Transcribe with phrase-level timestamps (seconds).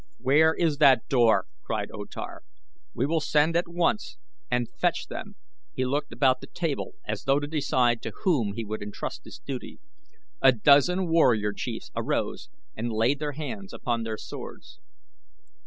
[0.17, 2.41] "Where is that door?" cried O Tar.
[2.95, 4.17] "We will send at once
[4.49, 5.35] and fetch them,"
[5.73, 9.37] he looked about the table as though to decide to whom he would entrust this
[9.37, 9.79] duty.
[10.41, 14.79] A dozen warrior chiefs arose and laid their hands upon their swords.